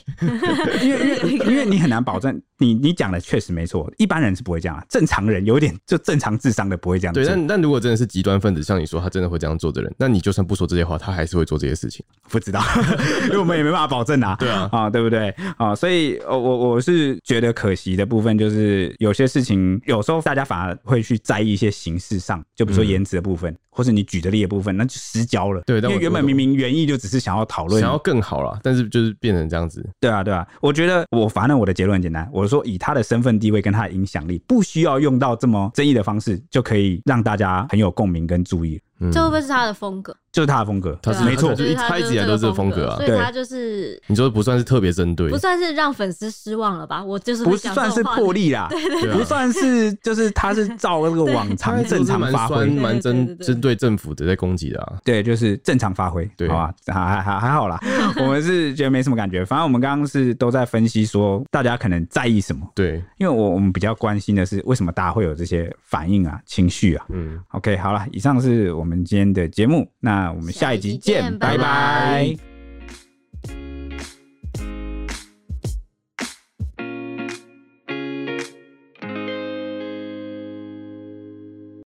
[0.82, 4.84] 因为因为因为你很难保证，你你讲的确实没错，一般人是不会这样啊。
[4.88, 7.22] 正常人有点就正常智商的不会这样做。
[7.22, 12.04] 对，但但如果真的是极端分子，像你说他真的会这样做的人，那你就算不说这些话，他还是会做这些事情。
[12.28, 12.60] 不知道，
[13.28, 14.34] 因为我们也没办法保证啊。
[14.40, 15.28] 对啊，啊，对不对？
[15.58, 23.52] 啊，所以我我是觉得可惜的部分就是有些事情，有时候大家反而会去在意一些形式上，就比如说颜值的部分。
[23.52, 25.62] 嗯或是你举的例的部分，那就失焦了。
[25.64, 29.88] 对，因为原本明明原意就只是想要讨论，想要更好了，但是就是变成这样子。
[30.00, 38.80] 对啊，对啊，我觉得我反正我的结论很简单，我说以他的身份地位跟他的影响力，不需要用到这么争议的方式，就可以让大家很有共鸣跟注意。
[39.12, 40.16] 这会不会是他的风格？
[40.38, 42.96] 就是他的风格，他是没错，就一猜起来都是这个风格啊。
[42.98, 47.02] 所以他就是你说不算是特别针对，不算是让粉丝失望了吧？
[47.02, 48.68] 我就是不算是破例啦，
[49.12, 54.92] 不算是就是他是照那个往常正常发挥，蛮针针对政府的在攻击的啊。
[55.04, 57.80] 对，就是正常发挥，对，好吧，还还还好啦。
[58.20, 62.64] 我们是觉得没什么感觉，反正我们刚刚是都在分析说大家可能在意什么。
[62.76, 67.04] 对，因为我我们比较关心的是为什么大家会有这些反应啊、情绪啊。
[67.08, 72.47] 嗯，OK，好了，以上是我们今天的节目，那我们下一集见，拜拜。